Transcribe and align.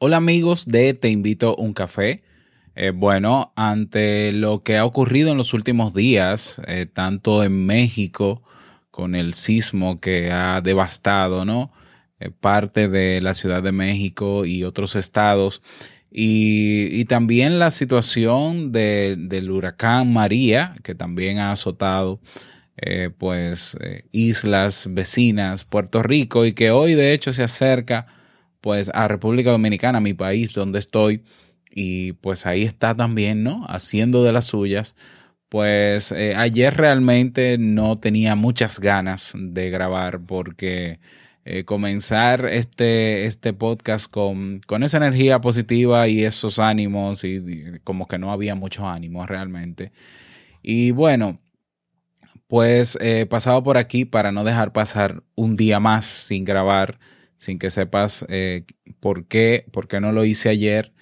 Hola 0.00 0.18
amigos 0.18 0.66
de 0.66 0.94
Te 0.94 1.08
invito 1.08 1.48
a 1.48 1.60
un 1.60 1.74
café. 1.74 2.22
Eh, 2.76 2.92
bueno, 2.94 3.52
ante 3.56 4.30
lo 4.30 4.62
que 4.62 4.76
ha 4.76 4.84
ocurrido 4.84 5.32
en 5.32 5.38
los 5.38 5.54
últimos 5.54 5.92
días, 5.92 6.62
eh, 6.68 6.86
tanto 6.86 7.42
en 7.42 7.66
México 7.66 8.44
con 8.92 9.16
el 9.16 9.34
sismo 9.34 9.98
que 9.98 10.30
ha 10.30 10.60
devastado, 10.60 11.44
¿no? 11.44 11.72
Eh, 12.20 12.30
parte 12.30 12.88
de 12.88 13.20
la 13.20 13.34
Ciudad 13.34 13.60
de 13.60 13.72
México 13.72 14.44
y 14.44 14.62
otros 14.62 14.94
estados, 14.94 15.62
y, 16.12 17.04
también 17.06 17.58
la 17.58 17.72
situación 17.72 18.70
del 18.70 19.50
huracán 19.50 20.12
María, 20.12 20.76
que 20.84 20.94
también 20.94 21.38
ha 21.40 21.50
azotado 21.52 22.20
pues 23.18 23.76
islas 24.12 24.86
vecinas, 24.90 25.64
Puerto 25.64 26.02
Rico, 26.02 26.46
y 26.46 26.52
que 26.52 26.70
hoy 26.70 26.94
de 26.94 27.12
hecho 27.12 27.32
se 27.32 27.42
acerca 27.42 28.06
pues 28.60 28.90
a 28.94 29.08
República 29.08 29.50
Dominicana, 29.50 30.00
mi 30.00 30.14
país 30.14 30.52
donde 30.54 30.78
estoy, 30.78 31.22
y 31.70 32.12
pues 32.14 32.46
ahí 32.46 32.62
está 32.64 32.94
también, 32.94 33.42
¿no? 33.42 33.64
Haciendo 33.68 34.24
de 34.24 34.32
las 34.32 34.46
suyas. 34.46 34.96
Pues 35.48 36.12
eh, 36.12 36.34
ayer 36.36 36.76
realmente 36.76 37.56
no 37.58 37.98
tenía 37.98 38.36
muchas 38.36 38.80
ganas 38.80 39.32
de 39.36 39.70
grabar 39.70 40.20
porque 40.26 41.00
eh, 41.44 41.64
comenzar 41.64 42.44
este, 42.46 43.24
este 43.24 43.54
podcast 43.54 44.10
con, 44.10 44.60
con, 44.66 44.82
esa 44.82 44.98
energía 44.98 45.40
positiva 45.40 46.06
y 46.08 46.24
esos 46.24 46.58
ánimos 46.58 47.24
y, 47.24 47.42
como 47.84 48.06
que 48.06 48.18
no 48.18 48.32
había 48.32 48.54
mucho 48.54 48.86
ánimo 48.86 49.26
realmente. 49.26 49.92
Y 50.62 50.90
bueno, 50.90 51.40
pues 52.48 52.98
he 53.00 53.26
pasado 53.26 53.62
por 53.62 53.78
aquí 53.78 54.04
para 54.04 54.32
no 54.32 54.44
dejar 54.44 54.72
pasar 54.72 55.22
un 55.34 55.56
día 55.56 55.80
más 55.80 56.04
sin 56.04 56.44
grabar 56.44 56.98
sin 57.38 57.58
que 57.58 57.70
sepas 57.70 58.26
eh, 58.28 58.64
por, 59.00 59.26
qué, 59.26 59.64
por 59.72 59.88
qué 59.88 60.00
no 60.00 60.12
lo 60.12 60.24
hice 60.24 60.50
ayer 60.50 60.92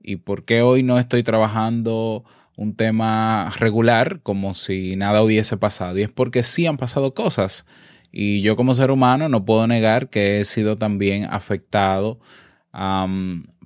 y 0.00 0.16
por 0.16 0.44
qué 0.44 0.62
hoy 0.62 0.84
no 0.84 1.00
estoy 1.00 1.24
trabajando 1.24 2.24
un 2.56 2.76
tema 2.76 3.50
regular 3.58 4.20
como 4.22 4.54
si 4.54 4.94
nada 4.94 5.22
hubiese 5.22 5.56
pasado. 5.56 5.98
Y 5.98 6.02
es 6.02 6.12
porque 6.12 6.42
sí 6.42 6.66
han 6.66 6.76
pasado 6.76 7.14
cosas. 7.14 7.66
Y 8.12 8.40
yo 8.42 8.56
como 8.56 8.74
ser 8.74 8.90
humano 8.90 9.28
no 9.28 9.44
puedo 9.44 9.66
negar 9.66 10.08
que 10.08 10.40
he 10.40 10.44
sido 10.44 10.78
también 10.78 11.24
afectado. 11.24 12.20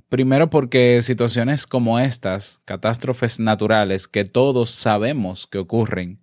primero 0.09 0.51
porque 0.51 1.03
situaciones 1.03 1.67
como 1.67 1.99
estas, 1.99 2.61
catástrofes 2.65 3.39
naturales 3.39 4.09
que 4.09 4.25
todos 4.25 4.71
sabemos 4.71 5.47
que 5.47 5.59
ocurren 5.59 6.21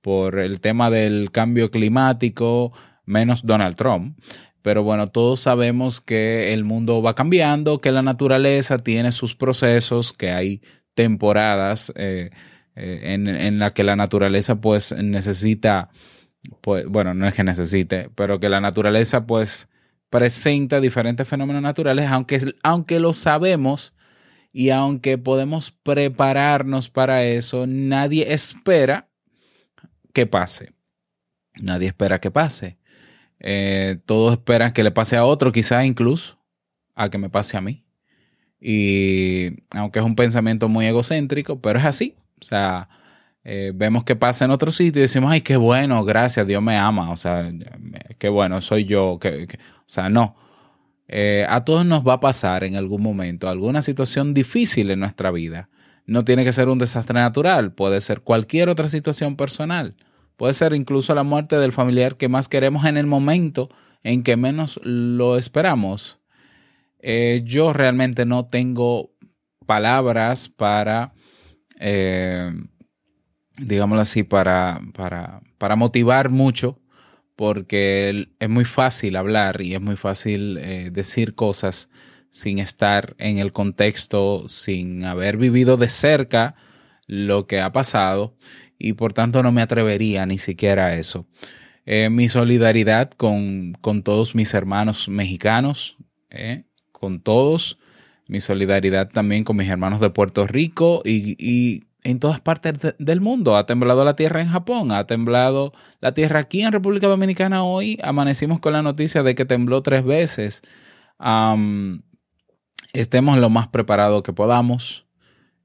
por 0.00 0.38
el 0.38 0.60
tema 0.60 0.90
del 0.90 1.30
cambio 1.30 1.70
climático, 1.70 2.72
menos 3.06 3.46
Donald 3.46 3.76
Trump, 3.76 4.18
pero 4.62 4.82
bueno, 4.82 5.08
todos 5.08 5.40
sabemos 5.40 6.00
que 6.00 6.52
el 6.54 6.64
mundo 6.64 7.02
va 7.02 7.14
cambiando, 7.14 7.80
que 7.80 7.92
la 7.92 8.02
naturaleza 8.02 8.78
tiene 8.78 9.12
sus 9.12 9.34
procesos, 9.34 10.12
que 10.12 10.30
hay 10.30 10.62
temporadas 10.94 11.92
eh, 11.96 12.30
eh, 12.74 13.00
en, 13.14 13.28
en 13.28 13.58
la 13.58 13.70
que 13.70 13.84
la 13.84 13.96
naturaleza 13.96 14.60
pues 14.60 14.92
necesita, 14.92 15.90
pues, 16.60 16.86
bueno, 16.86 17.14
no 17.14 17.26
es 17.26 17.34
que 17.34 17.44
necesite, 17.44 18.08
pero 18.14 18.40
que 18.40 18.48
la 18.48 18.60
naturaleza 18.60 19.26
pues 19.26 19.68
presenta 20.12 20.80
diferentes 20.80 21.26
fenómenos 21.26 21.62
naturales, 21.62 22.06
aunque, 22.10 22.54
aunque 22.62 23.00
lo 23.00 23.14
sabemos 23.14 23.94
y 24.52 24.68
aunque 24.68 25.16
podemos 25.16 25.70
prepararnos 25.70 26.90
para 26.90 27.24
eso, 27.24 27.66
nadie 27.66 28.32
espera 28.34 29.08
que 30.12 30.26
pase. 30.26 30.74
Nadie 31.60 31.88
espera 31.88 32.20
que 32.20 32.30
pase. 32.30 32.78
Eh, 33.44 33.98
todos 34.06 34.32
esperan 34.32 34.72
que 34.72 34.84
le 34.84 34.92
pase 34.92 35.16
a 35.16 35.24
otro, 35.24 35.50
quizás 35.50 35.84
incluso 35.84 36.38
a 36.94 37.10
que 37.10 37.18
me 37.18 37.28
pase 37.28 37.56
a 37.56 37.60
mí. 37.60 37.84
Y 38.60 39.64
aunque 39.70 39.98
es 39.98 40.04
un 40.04 40.14
pensamiento 40.14 40.68
muy 40.68 40.86
egocéntrico, 40.86 41.60
pero 41.60 41.80
es 41.80 41.84
así. 41.84 42.14
O 42.40 42.44
sea, 42.44 42.88
eh, 43.42 43.72
vemos 43.74 44.04
que 44.04 44.14
pasa 44.14 44.44
en 44.44 44.52
otro 44.52 44.70
sitio 44.70 45.00
y 45.00 45.02
decimos, 45.02 45.32
ay, 45.32 45.40
qué 45.40 45.56
bueno, 45.56 46.04
gracias, 46.04 46.46
Dios 46.46 46.62
me 46.62 46.76
ama. 46.76 47.10
O 47.10 47.16
sea, 47.16 47.50
qué 48.18 48.28
bueno, 48.28 48.60
soy 48.60 48.84
yo. 48.84 49.18
Que, 49.20 49.44
o 49.44 49.84
sea, 49.86 50.08
no. 50.08 50.36
Eh, 51.08 51.44
a 51.48 51.64
todos 51.64 51.84
nos 51.84 52.06
va 52.06 52.14
a 52.14 52.20
pasar 52.20 52.62
en 52.62 52.76
algún 52.76 53.02
momento 53.02 53.48
alguna 53.48 53.82
situación 53.82 54.34
difícil 54.34 54.90
en 54.92 55.00
nuestra 55.00 55.32
vida. 55.32 55.68
No 56.06 56.24
tiene 56.24 56.44
que 56.44 56.52
ser 56.52 56.68
un 56.68 56.78
desastre 56.78 57.18
natural, 57.18 57.72
puede 57.72 58.00
ser 58.00 58.20
cualquier 58.20 58.68
otra 58.68 58.88
situación 58.88 59.36
personal. 59.36 59.96
Puede 60.42 60.54
ser 60.54 60.74
incluso 60.74 61.14
la 61.14 61.22
muerte 61.22 61.56
del 61.56 61.70
familiar 61.70 62.16
que 62.16 62.28
más 62.28 62.48
queremos 62.48 62.84
en 62.84 62.96
el 62.96 63.06
momento 63.06 63.68
en 64.02 64.24
que 64.24 64.36
menos 64.36 64.80
lo 64.82 65.38
esperamos. 65.38 66.18
Eh, 66.98 67.42
yo 67.44 67.72
realmente 67.72 68.26
no 68.26 68.46
tengo 68.46 69.12
palabras 69.66 70.48
para, 70.48 71.14
eh, 71.78 72.52
digámoslo 73.56 74.02
así, 74.02 74.24
para, 74.24 74.80
para, 74.94 75.42
para, 75.58 75.76
motivar 75.76 76.28
mucho, 76.28 76.80
porque 77.36 78.26
es 78.40 78.48
muy 78.48 78.64
fácil 78.64 79.14
hablar 79.14 79.60
y 79.60 79.76
es 79.76 79.80
muy 79.80 79.94
fácil 79.94 80.58
eh, 80.58 80.90
decir 80.90 81.36
cosas 81.36 81.88
sin 82.30 82.58
estar 82.58 83.14
en 83.18 83.38
el 83.38 83.52
contexto, 83.52 84.48
sin 84.48 85.04
haber 85.04 85.36
vivido 85.36 85.76
de 85.76 85.88
cerca 85.88 86.56
lo 87.06 87.46
que 87.46 87.60
ha 87.60 87.70
pasado 87.70 88.34
y 88.82 88.94
por 88.94 89.12
tanto 89.12 89.42
no 89.42 89.52
me 89.52 89.62
atrevería 89.62 90.26
ni 90.26 90.38
siquiera 90.38 90.86
a 90.86 90.94
eso. 90.94 91.26
Eh, 91.86 92.10
mi 92.10 92.28
solidaridad 92.28 93.10
con, 93.10 93.74
todos 94.04 94.34
mis 94.34 94.52
hermanos 94.54 95.08
mexicanos, 95.08 95.96
eh, 96.30 96.64
con 96.92 97.20
todos, 97.20 97.78
mi 98.28 98.40
solidaridad 98.40 99.08
también 99.08 99.44
con 99.44 99.56
mis 99.56 99.68
hermanos 99.68 100.00
de 100.00 100.10
Puerto 100.10 100.46
Rico 100.46 101.02
y, 101.04 101.84
en 102.04 102.18
todas 102.18 102.40
partes 102.40 102.74
del 102.98 103.20
mundo. 103.20 103.56
Ha 103.56 103.66
temblado 103.66 104.04
la 104.04 104.16
tierra 104.16 104.40
en 104.40 104.48
Japón, 104.48 104.90
ha 104.90 105.06
temblado 105.06 105.72
la 106.00 106.14
tierra 106.14 106.40
aquí 106.40 106.62
en 106.62 106.72
República 106.72 107.06
Dominicana 107.06 107.62
hoy. 107.62 107.98
Amanecimos 108.02 108.58
con 108.58 108.72
la 108.72 108.82
noticia 108.82 109.22
de 109.22 109.36
que 109.36 109.44
tembló 109.44 109.82
tres 109.82 110.04
veces. 110.04 110.62
estemos 112.92 113.38
lo 113.38 113.50
más 113.50 113.68
preparados 113.68 114.22
que 114.24 114.32
podamos. 114.32 115.06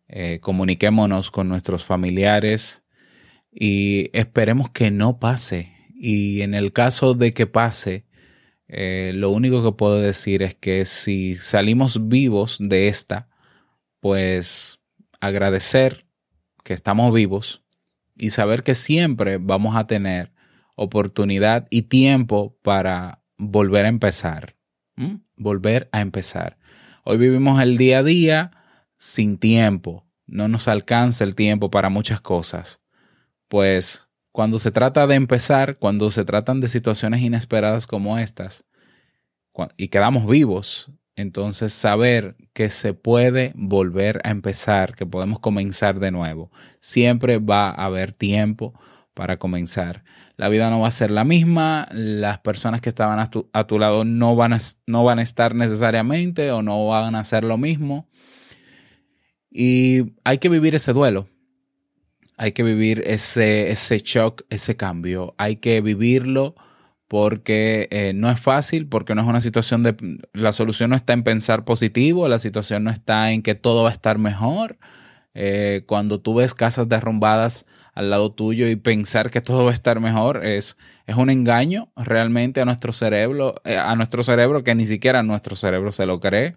Eh, 0.09 0.39
comuniquémonos 0.41 1.31
con 1.31 1.50
nuestros 1.50 1.83
familiares, 1.83 2.83
y 3.59 4.12
esperemos 4.13 4.69
que 4.69 4.91
no 4.91 5.19
pase. 5.19 5.73
Y 5.95 6.41
en 6.41 6.53
el 6.53 6.73
caso 6.73 7.16
de 7.16 7.34
que 7.34 7.47
pase, 7.47 8.06
eh, 8.68 9.13
lo 9.16 9.31
único 9.31 9.63
que 9.63 9.75
puedo 9.75 10.00
decir 10.00 10.44
es 10.44 10.53
que 10.53 10.85
si 10.85 11.35
salimos 11.35 12.07
vivos 12.07 12.57
de 12.59 12.88
esta, 12.88 13.29
pues 14.00 14.79
agradecer 15.19 16.06
que 16.63 16.75
estamos 16.75 17.12
vivos 17.12 17.63
y 18.16 18.29
saber 18.29 18.62
que 18.62 18.75
siempre 18.75 19.40
vamos 19.40 19.75
a 19.75 19.88
tener 19.88 20.31
oportunidad 20.75 21.66
y 21.72 21.84
tiempo 21.84 22.56
para 22.62 23.24
volver 23.38 23.85
a 23.85 23.89
empezar. 23.89 24.56
Volver 25.35 25.89
a 25.91 26.01
empezar. 26.01 26.59
Hoy 27.03 27.18
vivimos 27.18 27.59
el 27.59 27.78
día 27.78 28.00
a 28.00 28.03
día 28.03 28.51
sin 28.97 29.39
tiempo. 29.39 30.06
No 30.28 30.47
nos 30.47 30.68
alcanza 30.68 31.24
el 31.24 31.34
tiempo 31.34 31.72
para 31.72 31.89
muchas 31.89 32.22
cosas 32.22 32.81
pues 33.47 34.09
cuando 34.31 34.59
se 34.59 34.71
trata 34.71 35.07
de 35.07 35.15
empezar, 35.15 35.77
cuando 35.77 36.11
se 36.11 36.23
tratan 36.23 36.61
de 36.61 36.67
situaciones 36.67 37.21
inesperadas 37.21 37.87
como 37.87 38.17
estas, 38.17 38.65
y 39.77 39.87
quedamos 39.87 40.27
vivos, 40.27 40.91
entonces 41.15 41.73
saber 41.73 42.35
que 42.53 42.69
se 42.69 42.93
puede 42.93 43.51
volver 43.55 44.21
a 44.23 44.29
empezar, 44.29 44.95
que 44.95 45.07
podemos 45.07 45.39
comenzar 45.39 45.99
de 45.99 46.11
nuevo. 46.11 46.51
Siempre 46.79 47.39
va 47.39 47.69
a 47.69 47.85
haber 47.85 48.11
tiempo 48.11 48.79
para 49.15 49.37
comenzar. 49.37 50.03
La 50.35 50.47
vida 50.49 50.69
no 50.69 50.81
va 50.81 50.89
a 50.89 50.91
ser 50.91 51.09
la 51.09 51.23
misma, 51.23 51.87
las 51.91 52.37
personas 52.37 52.81
que 52.81 52.89
estaban 52.89 53.17
a 53.19 53.65
tu, 53.65 53.79
lado 53.79 54.05
no 54.05 54.35
van 54.35 54.53
a, 54.53 54.59
no 54.85 55.03
van 55.03 55.17
a 55.17 55.23
estar 55.23 55.55
necesariamente 55.55 56.51
o 56.51 56.61
no 56.61 56.85
van 56.85 57.15
a 57.15 57.21
hacer 57.21 57.43
lo 57.43 57.57
mismo. 57.57 58.07
Y 59.50 60.13
hay 60.23 60.38
que 60.38 60.50
vivir 60.50 60.75
ese 60.75 60.93
duelo 60.93 61.25
hay 62.38 62.51
que 62.51 62.63
vivir 62.63 63.04
ese, 63.06 63.72
ese 63.72 63.98
shock, 64.00 64.44
ese 64.50 64.75
cambio. 64.75 65.34
Hay 65.38 65.57
que 65.57 65.81
vivirlo 65.81 66.56
porque 67.07 67.88
eh, 67.92 68.13
no 68.13 68.30
es 68.30 68.39
fácil, 68.39 68.88
porque 68.88 69.16
no 69.16 69.22
es 69.22 69.28
una 69.28 69.42
situación 69.42 69.84
de... 69.84 69.95
La 70.34 70.51
solución 70.51 70.92
no 70.92 70.95
está 70.95 71.13
en 71.13 71.24
pensar 71.24 71.66
positivo, 71.66 72.28
la 72.28 72.39
situación 72.39 72.84
no 72.84 72.92
está 72.92 73.31
en 73.31 73.42
que 73.42 73.56
todo 73.56 73.84
va 73.84 73.89
a 73.89 73.92
estar 73.92 74.19
mejor. 74.19 74.78
Eh, 75.34 75.84
cuando 75.88 76.19
tú 76.19 76.36
ves 76.36 76.54
casas 76.54 76.88
derrumbadas 76.89 77.66
al 77.94 78.12
lado 78.12 78.31
tuyo 78.31 78.68
y 78.68 78.75
pensar 78.75 79.31
que 79.31 79.42
todo 79.42 79.63
va 79.63 79.72
a 79.72 79.74
estar 79.74 80.00
mejor 80.00 80.45
es, 80.45 80.78
es 81.07 81.16
un 81.16 81.31
engaño 81.31 81.89
realmente 81.95 82.62
a 82.62 82.66
nuestro 82.66 82.94
cerebro, 82.94 83.56
eh, 83.63 83.78
a 83.78 83.95
nuestro 83.95 84.22
cerebro 84.22 84.63
que 84.63 84.75
ni 84.75 84.86
siquiera 84.86 85.24
nuestro 85.24 85.56
cerebro 85.56 85.92
se 85.92 86.06
lo 86.06 86.19
cree. 86.19 86.56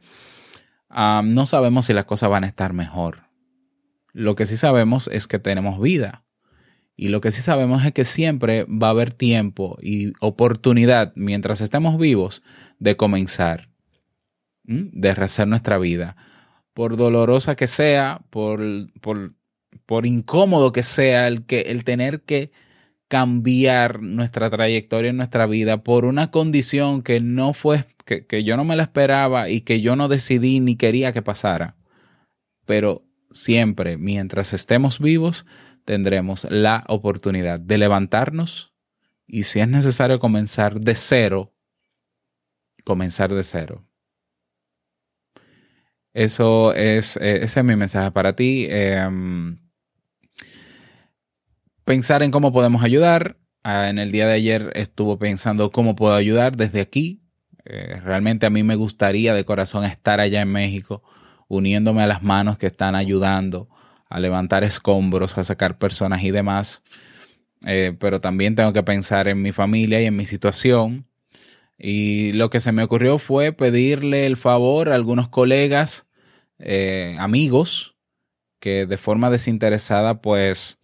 Ah, 0.90 1.22
no 1.24 1.46
sabemos 1.46 1.86
si 1.86 1.94
las 1.94 2.04
cosas 2.04 2.28
van 2.28 2.44
a 2.44 2.46
estar 2.46 2.74
mejor. 2.74 3.29
Lo 4.12 4.34
que 4.34 4.46
sí 4.46 4.56
sabemos 4.56 5.08
es 5.12 5.26
que 5.26 5.38
tenemos 5.38 5.80
vida. 5.80 6.24
Y 6.96 7.08
lo 7.08 7.20
que 7.20 7.30
sí 7.30 7.40
sabemos 7.40 7.84
es 7.84 7.92
que 7.92 8.04
siempre 8.04 8.64
va 8.64 8.88
a 8.88 8.90
haber 8.90 9.12
tiempo 9.14 9.78
y 9.80 10.12
oportunidad 10.20 11.12
mientras 11.16 11.60
estemos 11.62 11.98
vivos 11.98 12.42
de 12.78 12.96
comenzar. 12.96 13.70
de 14.64 15.14
rehacer 15.14 15.48
nuestra 15.48 15.78
vida. 15.78 16.16
Por 16.74 16.96
dolorosa 16.96 17.56
que 17.56 17.66
sea, 17.66 18.20
por, 18.30 18.60
por, 19.00 19.34
por 19.86 20.06
incómodo 20.06 20.72
que 20.72 20.82
sea 20.82 21.26
el, 21.26 21.46
que, 21.46 21.62
el 21.62 21.84
tener 21.84 22.20
que 22.20 22.52
cambiar 23.08 24.02
nuestra 24.02 24.50
trayectoria 24.50 25.10
en 25.10 25.16
nuestra 25.16 25.46
vida 25.46 25.82
por 25.82 26.04
una 26.04 26.30
condición 26.30 27.02
que 27.02 27.20
no 27.20 27.54
fue, 27.54 27.86
que, 28.04 28.26
que 28.26 28.44
yo 28.44 28.56
no 28.56 28.64
me 28.64 28.76
la 28.76 28.84
esperaba 28.84 29.48
y 29.48 29.62
que 29.62 29.80
yo 29.80 29.96
no 29.96 30.06
decidí 30.06 30.60
ni 30.60 30.76
quería 30.76 31.12
que 31.12 31.22
pasara. 31.22 31.76
Pero 32.66 33.09
siempre, 33.30 33.96
mientras 33.96 34.52
estemos 34.52 34.98
vivos, 34.98 35.46
tendremos 35.84 36.46
la 36.50 36.84
oportunidad 36.88 37.58
de 37.58 37.78
levantarnos 37.78 38.74
y 39.26 39.44
si 39.44 39.60
es 39.60 39.68
necesario 39.68 40.18
comenzar 40.18 40.80
de 40.80 40.94
cero, 40.94 41.54
comenzar 42.84 43.32
de 43.32 43.42
cero. 43.42 43.86
Eso 46.12 46.74
es, 46.74 47.16
eh, 47.18 47.44
ese 47.44 47.60
es 47.60 47.64
mi 47.64 47.76
mensaje 47.76 48.10
para 48.10 48.34
ti. 48.34 48.66
Em, 48.68 49.58
pensar 51.84 52.22
en 52.22 52.30
cómo 52.32 52.52
podemos 52.52 52.82
ayudar. 52.82 53.36
Ah, 53.62 53.88
en 53.88 53.98
el 53.98 54.10
día 54.10 54.26
de 54.26 54.32
ayer 54.32 54.72
estuvo 54.74 55.18
pensando 55.18 55.70
cómo 55.70 55.94
puedo 55.94 56.14
ayudar 56.14 56.56
desde 56.56 56.80
aquí. 56.80 57.22
Eh, 57.64 58.00
realmente 58.00 58.46
a 58.46 58.50
mí 58.50 58.62
me 58.62 58.74
gustaría 58.74 59.34
de 59.34 59.44
corazón 59.44 59.84
estar 59.84 60.18
allá 60.18 60.40
en 60.40 60.50
México, 60.50 61.02
uniéndome 61.50 62.02
a 62.02 62.06
las 62.06 62.22
manos 62.22 62.56
que 62.58 62.68
están 62.68 62.94
ayudando 62.94 63.68
a 64.08 64.20
levantar 64.20 64.64
escombros, 64.64 65.36
a 65.36 65.42
sacar 65.42 65.78
personas 65.78 66.22
y 66.22 66.30
demás. 66.30 66.82
Eh, 67.66 67.94
pero 67.98 68.20
también 68.20 68.54
tengo 68.54 68.72
que 68.72 68.84
pensar 68.84 69.28
en 69.28 69.42
mi 69.42 69.52
familia 69.52 70.00
y 70.00 70.06
en 70.06 70.16
mi 70.16 70.24
situación. 70.24 71.06
Y 71.76 72.32
lo 72.32 72.50
que 72.50 72.60
se 72.60 72.72
me 72.72 72.84
ocurrió 72.84 73.18
fue 73.18 73.52
pedirle 73.52 74.26
el 74.26 74.36
favor 74.36 74.90
a 74.90 74.94
algunos 74.94 75.28
colegas, 75.28 76.06
eh, 76.60 77.16
amigos, 77.18 77.96
que 78.60 78.86
de 78.86 78.96
forma 78.96 79.28
desinteresada 79.28 80.22
pues 80.22 80.78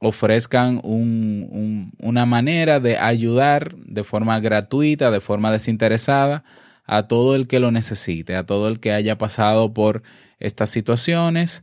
ofrezcan 0.00 0.80
una 0.82 2.26
manera 2.26 2.80
de 2.80 2.98
ayudar 2.98 3.76
de 3.76 4.04
forma 4.04 4.40
gratuita, 4.40 5.10
de 5.10 5.20
forma 5.20 5.52
desinteresada 5.52 6.44
a 6.88 7.04
todo 7.04 7.36
el 7.36 7.46
que 7.46 7.60
lo 7.60 7.70
necesite, 7.70 8.34
a 8.34 8.44
todo 8.44 8.66
el 8.66 8.80
que 8.80 8.92
haya 8.92 9.18
pasado 9.18 9.72
por 9.72 10.02
estas 10.40 10.70
situaciones 10.70 11.62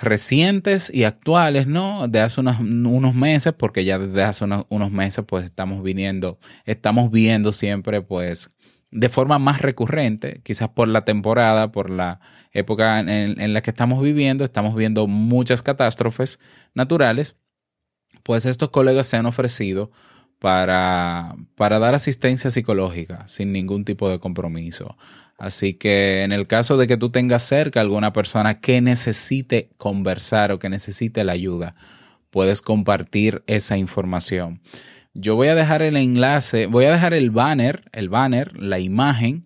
recientes 0.00 0.90
y 0.94 1.04
actuales, 1.04 1.66
¿no? 1.66 2.08
De 2.08 2.20
hace 2.20 2.40
unos, 2.40 2.60
unos 2.60 3.14
meses, 3.14 3.52
porque 3.52 3.84
ya 3.84 3.98
desde 3.98 4.22
hace 4.22 4.44
unos, 4.44 4.64
unos, 4.70 4.90
meses 4.90 5.24
pues 5.26 5.44
estamos 5.44 5.82
viniendo, 5.82 6.38
estamos 6.64 7.10
viendo 7.10 7.52
siempre 7.52 8.00
pues 8.00 8.50
de 8.92 9.08
forma 9.08 9.38
más 9.38 9.60
recurrente, 9.60 10.40
quizás 10.44 10.68
por 10.68 10.86
la 10.86 11.02
temporada, 11.02 11.72
por 11.72 11.90
la 11.90 12.20
época 12.52 13.00
en, 13.00 13.52
la 13.52 13.60
que 13.62 13.70
estamos 13.70 14.02
viviendo, 14.02 14.44
estamos 14.44 14.74
viendo 14.76 15.06
muchas 15.08 15.62
catástrofes 15.62 16.38
naturales, 16.74 17.38
pues 18.22 18.46
estos 18.46 18.70
colegas 18.70 19.06
se 19.06 19.16
han 19.16 19.26
ofrecido 19.26 19.90
para, 20.42 21.36
para 21.54 21.78
dar 21.78 21.94
asistencia 21.94 22.50
psicológica 22.50 23.28
sin 23.28 23.52
ningún 23.52 23.84
tipo 23.84 24.08
de 24.08 24.18
compromiso. 24.18 24.96
Así 25.38 25.74
que 25.74 26.24
en 26.24 26.32
el 26.32 26.48
caso 26.48 26.76
de 26.76 26.88
que 26.88 26.96
tú 26.96 27.10
tengas 27.10 27.44
cerca 27.44 27.80
alguna 27.80 28.12
persona 28.12 28.58
que 28.58 28.80
necesite 28.80 29.70
conversar 29.78 30.50
o 30.50 30.58
que 30.58 30.68
necesite 30.68 31.22
la 31.22 31.34
ayuda, 31.34 31.76
puedes 32.30 32.60
compartir 32.60 33.44
esa 33.46 33.76
información. 33.76 34.60
Yo 35.14 35.36
voy 35.36 35.46
a 35.46 35.54
dejar 35.54 35.80
el 35.80 35.96
enlace, 35.96 36.66
voy 36.66 36.86
a 36.86 36.90
dejar 36.90 37.14
el 37.14 37.30
banner, 37.30 37.84
el 37.92 38.08
banner, 38.08 38.60
la 38.60 38.80
imagen 38.80 39.42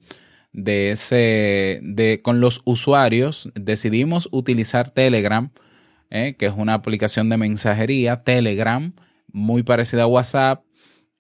de 0.55 0.93
ese, 0.93 1.81
de 1.83 2.23
con 2.23 2.41
los 2.41 2.63
usuarios. 2.65 3.51
Decidimos 3.55 4.31
utilizar 4.33 4.89
Telegram, 4.89 5.51
eh, 6.09 6.37
que 6.39 6.47
es 6.47 6.55
una 6.57 6.73
aplicación 6.73 7.29
de 7.29 7.37
mensajería, 7.37 8.23
Telegram, 8.23 8.95
muy 9.31 9.63
parecida 9.63 10.05
a 10.05 10.07
WhatsApp, 10.07 10.66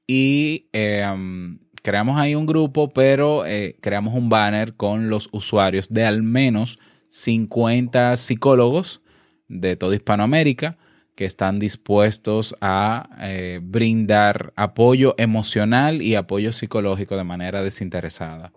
y 0.06 0.68
em, 0.72 1.58
creamos 1.82 2.18
ahí 2.18 2.34
un 2.34 2.46
grupo, 2.46 2.90
pero 2.92 3.46
eh, 3.46 3.76
creamos 3.80 4.14
un 4.14 4.28
banner 4.28 4.74
con 4.74 5.08
los 5.08 5.28
usuarios 5.32 5.88
de 5.88 6.04
al 6.04 6.22
menos 6.22 6.78
50 7.08 8.16
psicólogos 8.16 9.02
de 9.48 9.76
toda 9.76 9.94
Hispanoamérica 9.94 10.78
que 11.14 11.24
están 11.24 11.58
dispuestos 11.58 12.54
a 12.60 13.08
eh, 13.20 13.60
brindar 13.62 14.52
apoyo 14.54 15.14
emocional 15.16 16.02
y 16.02 16.14
apoyo 16.14 16.52
psicológico 16.52 17.16
de 17.16 17.24
manera 17.24 17.62
desinteresada. 17.62 18.52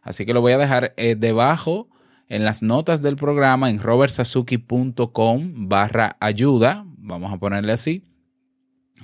Así 0.00 0.24
que 0.24 0.32
lo 0.32 0.40
voy 0.40 0.52
a 0.52 0.58
dejar 0.58 0.94
eh, 0.96 1.16
debajo 1.16 1.88
en 2.28 2.44
las 2.44 2.62
notas 2.62 3.02
del 3.02 3.16
programa 3.16 3.68
en 3.68 3.80
robertsazuki.com 3.80 5.68
barra 5.68 6.16
ayuda, 6.20 6.84
vamos 6.98 7.32
a 7.32 7.38
ponerle 7.38 7.72
así, 7.72 8.04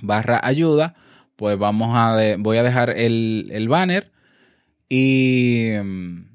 barra 0.01 0.39
ayuda, 0.41 0.95
pues 1.41 1.57
vamos 1.57 1.89
a, 1.95 2.35
voy 2.37 2.57
a 2.57 2.63
dejar 2.63 2.91
el, 2.91 3.49
el 3.51 3.67
banner 3.67 4.11
y 4.87 5.71
mm, 5.83 6.31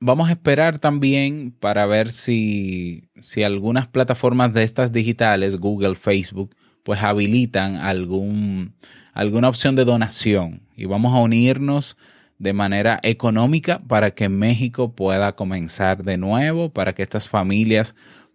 Vamos 0.00 0.28
a 0.28 0.32
esperar 0.32 0.78
también 0.78 1.54
para 1.60 1.86
ver 1.86 2.10
si, 2.10 3.08
si 3.20 3.42
algunas 3.42 3.88
plataformas 3.88 4.52
de 4.52 4.62
estas 4.62 4.92
digitales, 4.92 5.56
Google, 5.56 5.94
Facebook, 5.94 6.54
pues 6.82 7.02
habilitan 7.02 7.76
algún, 7.76 8.74
alguna 9.14 9.48
opción 9.48 9.76
de 9.76 9.86
donación 9.86 10.60
y 10.76 10.84
vamos 10.84 11.14
a 11.14 11.18
unirnos 11.20 11.96
de 12.38 12.52
manera 12.52 13.00
económica 13.02 13.80
para 13.88 14.10
que 14.10 14.28
México 14.28 14.94
pueda 14.94 15.36
comenzar 15.36 16.04
de 16.04 16.18
nuevo, 16.18 16.70
para 16.70 16.94
que 16.94 17.02
estas 17.02 17.28
familias 17.28 17.94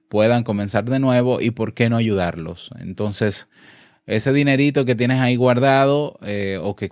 puedan 0.09 0.43
comenzar 0.43 0.85
de 0.85 0.97
nuevo 0.97 1.39
y 1.39 1.51
por 1.51 1.75
qué 1.75 1.87
no 1.89 1.97
ayudarlos. 1.97 2.71
Entonces, 2.79 3.47
ese 4.09 4.33
dinerito 4.33 4.85
que 4.85 4.95
tienes 4.95 5.19
ahí 5.19 5.35
guardado 5.35 6.17
eh, 6.23 6.57
o, 6.59 6.75
que, 6.75 6.89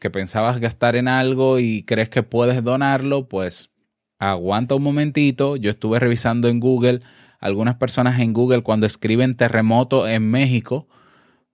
que 0.00 0.10
pensabas 0.10 0.58
gastar 0.58 0.96
en 0.96 1.06
algo 1.06 1.58
y 1.58 1.82
crees 1.82 2.08
que 2.08 2.22
puedes 2.22 2.64
donarlo, 2.64 3.28
pues 3.28 3.70
aguanta 4.18 4.74
un 4.74 4.82
momentito, 4.82 5.56
yo 5.56 5.70
estuve 5.70 5.98
revisando 5.98 6.48
en 6.48 6.58
Google, 6.58 7.02
algunas 7.40 7.74
personas 7.74 8.20
en 8.20 8.32
Google 8.32 8.62
cuando 8.62 8.86
escriben 8.86 9.34
terremoto 9.34 10.08
en 10.08 10.30
México, 10.30 10.88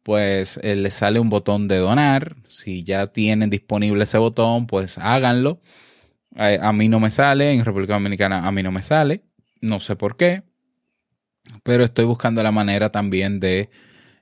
pues 0.04 0.60
eh, 0.62 0.76
les 0.76 0.94
sale 0.94 1.18
un 1.18 1.30
botón 1.30 1.66
de 1.66 1.78
donar, 1.78 2.36
si 2.46 2.84
ya 2.84 3.08
tienen 3.08 3.50
disponible 3.50 4.04
ese 4.04 4.18
botón, 4.18 4.68
pues 4.68 4.98
háganlo. 4.98 5.60
a 6.36 6.72
mí 6.72 6.88
no 6.88 7.00
me 7.00 7.10
sale, 7.10 7.52
en 7.52 7.64
República 7.64 7.94
Dominicana 7.94 8.46
a 8.46 8.52
mí 8.52 8.62
no 8.62 8.70
me 8.70 8.82
sale, 8.82 9.24
no 9.60 9.80
sé 9.80 9.96
por 9.96 10.16
qué, 10.16 10.44
pero 11.64 11.82
estoy 11.82 12.04
buscando 12.04 12.40
la 12.44 12.52
manera 12.52 12.92
también 12.92 13.40
de, 13.40 13.68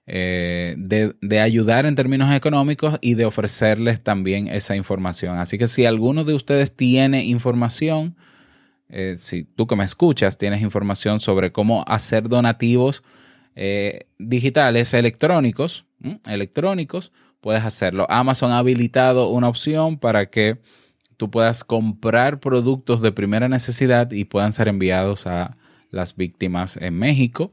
eh, 0.06 0.74
de, 0.78 1.14
de, 1.20 1.40
ayudar 1.40 1.86
en 1.86 1.94
términos 1.94 2.34
económicos 2.34 2.98
y 3.00 3.14
de 3.14 3.26
ofrecerles 3.26 4.02
también 4.02 4.48
esa 4.48 4.74
información. 4.74 5.38
Así 5.38 5.58
que 5.58 5.66
si 5.66 5.84
alguno 5.84 6.24
de 6.24 6.34
ustedes 6.34 6.74
tiene 6.74 7.24
información, 7.24 8.16
eh, 8.88 9.16
si 9.18 9.44
tú 9.44 9.66
que 9.66 9.76
me 9.76 9.84
escuchas 9.84 10.36
tienes 10.36 10.62
información 10.62 11.20
sobre 11.20 11.52
cómo 11.52 11.84
hacer 11.86 12.28
donativos 12.28 13.04
eh, 13.54 14.06
digitales 14.18 14.94
electrónicos, 14.94 15.84
electrónicos, 16.26 17.12
puedes 17.40 17.62
hacerlo. 17.62 18.06
Amazon 18.08 18.52
ha 18.52 18.58
habilitado 18.58 19.28
una 19.28 19.48
opción 19.48 19.98
para 19.98 20.30
que 20.30 20.58
tú 21.16 21.30
puedas 21.30 21.62
comprar 21.62 22.40
productos 22.40 23.00
de 23.00 23.12
primera 23.12 23.48
necesidad 23.48 24.10
y 24.10 24.24
puedan 24.24 24.52
ser 24.52 24.68
enviados 24.68 25.26
a 25.26 25.56
las 25.90 26.16
víctimas 26.16 26.76
en 26.76 26.98
México. 26.98 27.52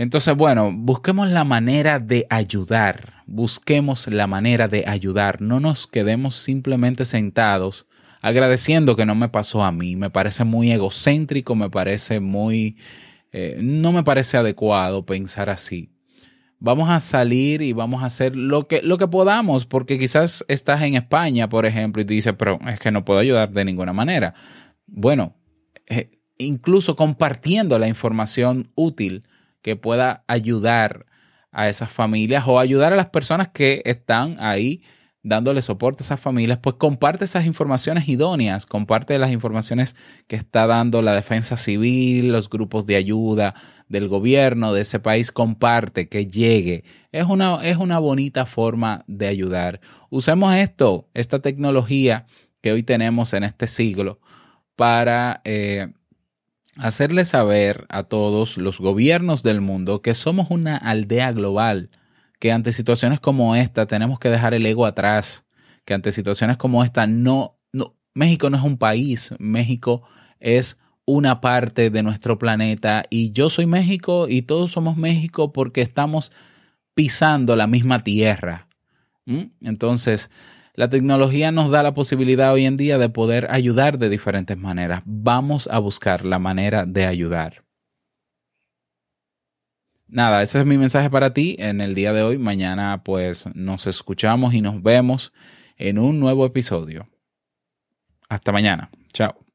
Entonces, 0.00 0.34
bueno, 0.34 0.72
busquemos 0.74 1.28
la 1.28 1.44
manera 1.44 1.98
de 1.98 2.26
ayudar, 2.30 3.22
busquemos 3.26 4.06
la 4.06 4.26
manera 4.26 4.66
de 4.66 4.84
ayudar, 4.86 5.42
no 5.42 5.60
nos 5.60 5.86
quedemos 5.86 6.36
simplemente 6.36 7.04
sentados 7.04 7.86
agradeciendo 8.22 8.96
que 8.96 9.04
no 9.04 9.14
me 9.14 9.28
pasó 9.28 9.62
a 9.62 9.72
mí. 9.72 9.96
Me 9.96 10.08
parece 10.08 10.44
muy 10.44 10.72
egocéntrico, 10.72 11.54
me 11.54 11.68
parece 11.68 12.18
muy... 12.18 12.78
Eh, 13.30 13.58
no 13.60 13.92
me 13.92 14.02
parece 14.02 14.38
adecuado 14.38 15.04
pensar 15.04 15.50
así. 15.50 15.90
Vamos 16.60 16.88
a 16.88 16.98
salir 16.98 17.60
y 17.60 17.74
vamos 17.74 18.02
a 18.02 18.06
hacer 18.06 18.34
lo 18.34 18.68
que, 18.68 18.80
lo 18.80 18.96
que 18.96 19.06
podamos, 19.06 19.66
porque 19.66 19.98
quizás 19.98 20.46
estás 20.48 20.80
en 20.80 20.94
España, 20.94 21.50
por 21.50 21.66
ejemplo, 21.66 22.00
y 22.00 22.06
te 22.06 22.14
dices, 22.14 22.32
pero 22.38 22.58
es 22.66 22.80
que 22.80 22.90
no 22.90 23.04
puedo 23.04 23.20
ayudar 23.20 23.52
de 23.52 23.66
ninguna 23.66 23.92
manera. 23.92 24.32
Bueno, 24.86 25.36
eh, 25.88 26.10
incluso 26.38 26.96
compartiendo 26.96 27.78
la 27.78 27.86
información 27.86 28.72
útil 28.76 29.24
que 29.62 29.76
pueda 29.76 30.24
ayudar 30.26 31.06
a 31.52 31.68
esas 31.68 31.90
familias 31.90 32.44
o 32.46 32.58
ayudar 32.58 32.92
a 32.92 32.96
las 32.96 33.08
personas 33.08 33.48
que 33.48 33.82
están 33.84 34.36
ahí 34.38 34.82
dándole 35.22 35.60
soporte 35.60 36.02
a 36.02 36.06
esas 36.06 36.20
familias, 36.20 36.58
pues 36.62 36.76
comparte 36.76 37.24
esas 37.24 37.44
informaciones 37.44 38.08
idóneas, 38.08 38.64
comparte 38.64 39.18
las 39.18 39.32
informaciones 39.32 39.94
que 40.26 40.36
está 40.36 40.66
dando 40.66 41.02
la 41.02 41.14
defensa 41.14 41.56
civil, 41.56 42.32
los 42.32 42.48
grupos 42.48 42.86
de 42.86 42.96
ayuda 42.96 43.54
del 43.88 44.08
gobierno 44.08 44.72
de 44.72 44.82
ese 44.82 44.98
país, 44.98 45.30
comparte, 45.30 46.08
que 46.08 46.26
llegue. 46.26 46.84
Es 47.12 47.26
una, 47.26 47.62
es 47.62 47.76
una 47.76 47.98
bonita 47.98 48.46
forma 48.46 49.04
de 49.06 49.26
ayudar. 49.26 49.80
Usemos 50.08 50.54
esto, 50.54 51.08
esta 51.12 51.40
tecnología 51.40 52.24
que 52.62 52.72
hoy 52.72 52.82
tenemos 52.82 53.34
en 53.34 53.44
este 53.44 53.66
siglo 53.66 54.20
para 54.74 55.42
eh, 55.44 55.92
hacerle 56.80 57.24
saber 57.24 57.86
a 57.88 58.04
todos 58.04 58.56
los 58.56 58.78
gobiernos 58.78 59.42
del 59.42 59.60
mundo 59.60 60.02
que 60.02 60.14
somos 60.14 60.50
una 60.50 60.76
aldea 60.76 61.32
global, 61.32 61.90
que 62.38 62.52
ante 62.52 62.72
situaciones 62.72 63.20
como 63.20 63.54
esta 63.54 63.86
tenemos 63.86 64.18
que 64.18 64.30
dejar 64.30 64.54
el 64.54 64.66
ego 64.66 64.86
atrás, 64.86 65.46
que 65.84 65.94
ante 65.94 66.12
situaciones 66.12 66.56
como 66.56 66.82
esta 66.82 67.06
no, 67.06 67.58
no 67.72 67.94
México 68.14 68.50
no 68.50 68.56
es 68.56 68.64
un 68.64 68.78
país, 68.78 69.34
México 69.38 70.02
es 70.40 70.78
una 71.04 71.40
parte 71.40 71.90
de 71.90 72.02
nuestro 72.02 72.38
planeta 72.38 73.04
y 73.10 73.32
yo 73.32 73.50
soy 73.50 73.66
México 73.66 74.26
y 74.28 74.42
todos 74.42 74.70
somos 74.70 74.96
México 74.96 75.52
porque 75.52 75.82
estamos 75.82 76.32
pisando 76.94 77.56
la 77.56 77.66
misma 77.66 78.00
tierra. 78.00 78.68
Entonces, 79.60 80.30
la 80.80 80.88
tecnología 80.88 81.52
nos 81.52 81.70
da 81.70 81.82
la 81.82 81.92
posibilidad 81.92 82.54
hoy 82.54 82.64
en 82.64 82.78
día 82.78 82.96
de 82.96 83.10
poder 83.10 83.48
ayudar 83.50 83.98
de 83.98 84.08
diferentes 84.08 84.56
maneras. 84.56 85.02
Vamos 85.04 85.68
a 85.70 85.78
buscar 85.78 86.24
la 86.24 86.38
manera 86.38 86.86
de 86.86 87.04
ayudar. 87.04 87.66
Nada, 90.08 90.40
ese 90.40 90.58
es 90.58 90.64
mi 90.64 90.78
mensaje 90.78 91.10
para 91.10 91.34
ti 91.34 91.54
en 91.58 91.82
el 91.82 91.94
día 91.94 92.14
de 92.14 92.22
hoy. 92.22 92.38
Mañana 92.38 93.02
pues 93.04 93.46
nos 93.54 93.86
escuchamos 93.86 94.54
y 94.54 94.62
nos 94.62 94.82
vemos 94.82 95.34
en 95.76 95.98
un 95.98 96.18
nuevo 96.18 96.46
episodio. 96.46 97.10
Hasta 98.30 98.50
mañana. 98.50 98.90
Chao. 99.12 99.49